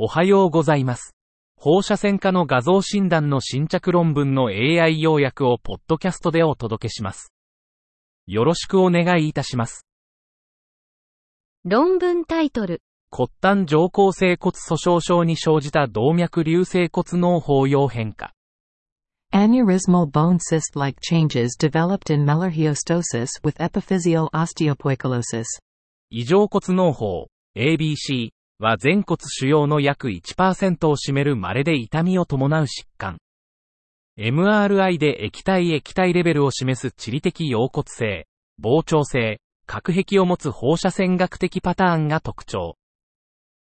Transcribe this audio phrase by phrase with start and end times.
[0.00, 1.16] おはようございます。
[1.56, 7.32] 放射線科の画像診断の新着論文の AI 要約をポッドキャストでお届けします。
[8.28, 9.88] よろしくお願いいたします。
[11.64, 12.80] 論文タイトル、
[13.10, 18.32] 骨端上行性骨粗鬆症に生じた動脈流性骨脳包容変化。
[19.32, 25.42] Aneurysmal bone cyst-like changes developed in melarhiostosis with epiphyseal osteopoikilosis.
[26.10, 27.26] 異常骨脳包、
[27.56, 33.18] ABC は全骨腫瘍の約1%を占める稀で痛みを伴う疾患。
[34.18, 38.26] MRI で液体液体レベルを示す地理的溶骨性、
[38.60, 42.76] 膨張性、核壁を持つ放射線学的パターンが特徴。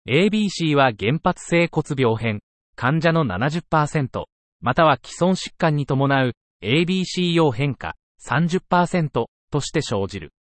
[0.09, 2.41] ABC は原発性骨病変、
[2.75, 4.25] 患者の70%、
[4.61, 6.33] または既存疾患に伴う
[6.65, 7.95] ABC 用変化
[8.27, 10.33] 30%として生じる。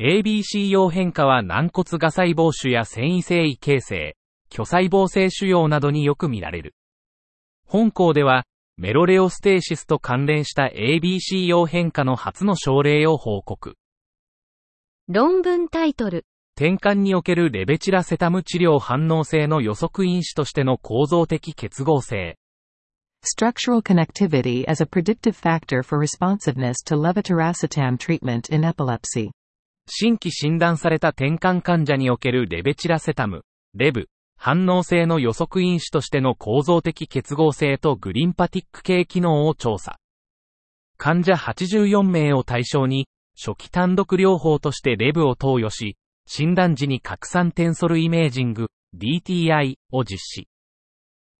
[0.00, 4.16] ABC 用変化は軟骨芽細胞腫や繊維性異形成、
[4.48, 6.74] 巨細胞性腫瘍などによく見られる。
[7.66, 8.46] 本校では、
[8.78, 13.74] メロレオステーシスと関連した ABC 用変化の初の症例を報告。
[15.06, 16.24] 論文タイトル、
[16.56, 22.38] 転換におけるレベチラセタム治療反応性の予測因子としての構造的結合性。
[23.22, 29.30] Structural connectivity as a predictive factor for responsiveness to levetiracetam treatment in epilepsy.
[29.86, 33.42] 新規診断された転換患者におけるレベチラセタム、
[33.74, 39.98] レブ、反応性の予測因子としての構造的結合性とグリンパティック系機能を調査。
[40.96, 43.06] 患者84名を対象に、
[43.38, 50.48] 初期単独療法としてレブを投与し、診断時に拡散テンソルイメージング、DTI を実施。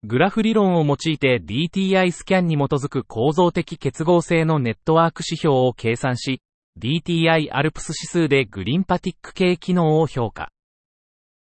[0.02, 6.40] グラフ理論を用いて DTI スキャンに基づく構造的結合性のネットワーク指標を計算し、
[6.78, 10.50] DTI アルプス指数でグリンパティック系機能を評価。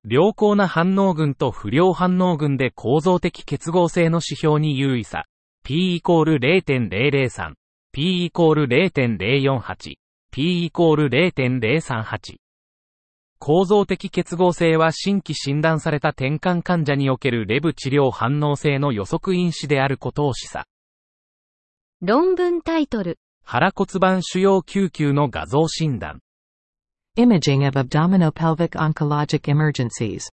[0.07, 5.25] 良好な反応群と不良反応群で構造的結合性の指標に優位さ。
[5.65, 7.55] P イコール0.003、
[7.91, 9.95] P イコール0.048、
[10.31, 12.37] P イコール0.038。
[13.39, 20.65] 構造的結合性は新規診断された転換患者におけるレブ治療反応性の予測因子であることを示唆。
[22.03, 26.21] 論文タイトル、腹骨盤腫瘍救急の画像診断。
[27.17, 30.31] Imaging of abdominopelvic oncologic emergencies.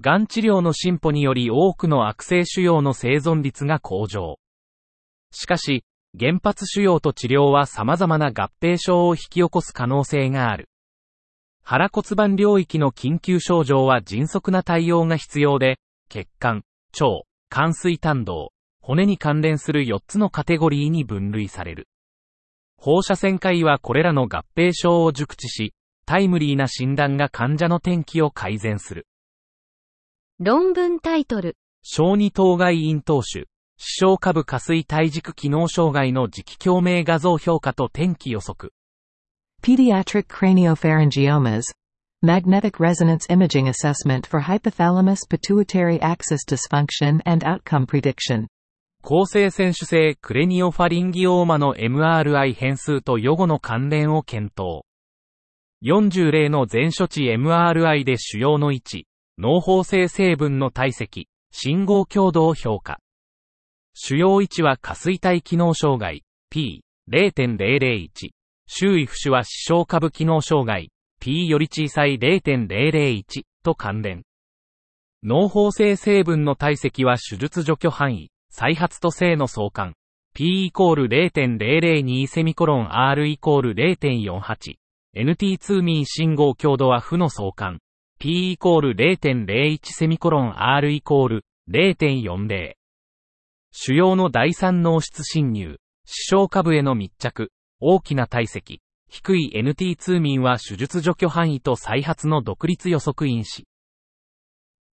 [0.00, 4.38] がん治療の進歩により多くの悪性腫瘍の生存率が向上。
[5.30, 5.84] しかし、
[6.18, 10.68] 原発腫瘍と治療は様々な合併症を引き起こす可能性がある。
[11.62, 16.64] 腹骨盤領域の緊急症状は迅速な対応が必要で、血管、
[17.00, 21.86] 腸、肝水胆道、骨に関連する4つのカテゴリーに分類される。
[22.80, 25.74] 放射線科医はこれらの合併症を熟知し、
[26.06, 29.06] タイムリーな診断が患者の天気を改善する。
[30.38, 38.72] 論文タイトル、小児当該咽頭腫、視床下部下垂体軸機能障害の磁気共鳴画像評価と天気予測。
[39.60, 41.62] Pediatric craniopharyngiomas.
[42.22, 48.46] Magnetic resonance imaging assessment for hypothalamus pituitary axis dysfunction and outcome prediction.
[49.02, 54.82] 構成選手性クレニオファリンギオーマの MRI 変数と予後の関連を検討。
[55.84, 59.06] 40例の全処置 MRI で腫瘍の位置、
[59.38, 62.98] 脳包性成分の体積、信号強度を評価。
[63.94, 68.30] 腫瘍位置は下垂体機能障害、P0.001。
[68.66, 73.22] 周囲浮腫は視床下部機能障害、P より小さい0.001
[73.64, 74.24] と関連。
[75.22, 79.94] 脳包性成分の体積は手術除去範囲、再発と性の相関。
[80.34, 84.76] P イコール0.002セミコロン R イコール0.48。
[85.16, 87.80] NT2 ミン信号強度は負の相関。
[88.18, 92.74] P イコール0.01セミコロン R イコール0.40。
[93.70, 103.66] 腫瘍の第三脳室侵入、視床下部への密着、大きな体積、低い NT2 ミンは手術除去範囲と再発の独立予測因子。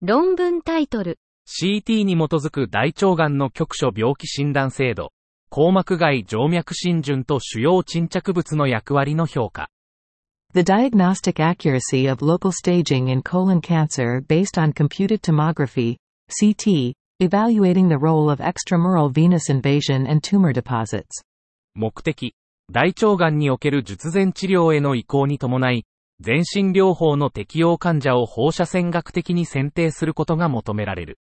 [0.01, 1.19] 論文タイトル、
[1.53, 5.12] CT に基づく大腸がんの局所病気診断制度、
[5.50, 9.69] 硬膜外静脈浸潤と主要沈着物の役割の評価。
[10.53, 15.98] The diagnostic accuracy of local staging in colon cancer based on computed tomography,
[16.30, 21.04] CT, evaluating the role of extramural venous invasion and tumor deposits.
[21.75, 22.33] 目的、
[22.71, 25.86] 大腸がんにおける術前治療への移行に伴い、
[26.21, 31.18] 全身療法の適用患者を放射線学的に選定することが求められる。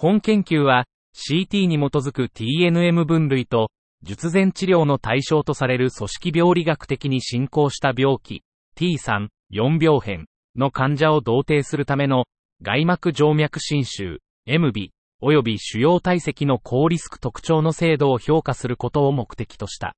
[0.00, 3.72] 本研究は、CT に基づく TNM 分類と、
[4.04, 8.44] 術前治療の対象とされる組織病理学的に進行した病気、
[8.76, 12.26] T3、4病変の患者を同定するための
[12.62, 14.90] 外膜静脈侵襲、MB、
[15.20, 19.96] 及び主要体積の高リスク特徴の精度を評価することを目的とした。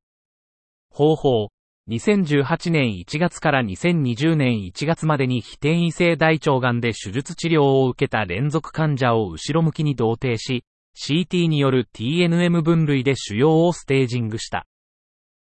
[0.88, 1.48] 方法、
[1.90, 10.64] 2018年1月から2020年1月までに非転移性大腸がんで手術治療を受けた連続患者を後ろ向きに同定し、
[10.96, 14.66] CT による TNM 分類で腫瘍をステージングした。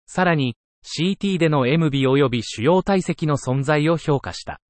[0.06, 4.61] さらに、CT での MB 及び主要体積の存在を評価した。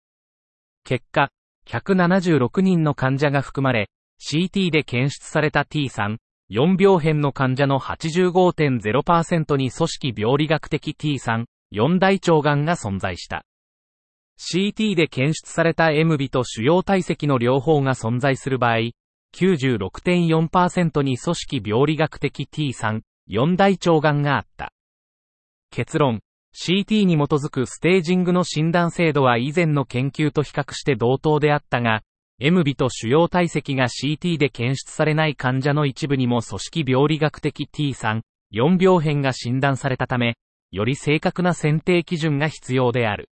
[0.84, 1.30] 結果、
[1.66, 3.90] 176人の患者が含まれ、
[4.26, 6.16] CT で検出された T3、
[6.50, 13.44] 4病変の患者の85.0%に組織病理学的 T3、4大腸がんが存在した。
[14.38, 18.92] CT で検出された MB と主要体積の両方が存在する場合、
[19.34, 24.72] 96.4%に組織病理学的 T3、4大腸がんがあった。
[25.70, 26.20] 結論、
[26.54, 32.02] CT に基づくステージングの診断精度は以前の研究と比較して同等であったが、
[32.40, 38.20] MB と主要体積が CT で検出されない患者の一部にも組織病理学的 T3、
[38.54, 40.36] 4病変が診断されたため、
[40.70, 43.30] より正確な選定基準が必要である。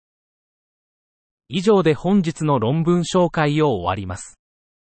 [1.47, 4.39] 以上で本日の論文紹介を終わります。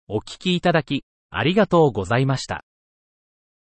[0.08, 2.64] お聞きいただき、ありがとうございました。